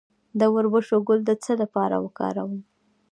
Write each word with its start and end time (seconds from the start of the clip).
د 0.39 0.41
وربشو 0.53 0.97
ګل 1.07 1.19
د 1.25 1.31
څه 1.43 1.51
لپاره 1.61 1.95
وکاروم؟ 2.05 2.53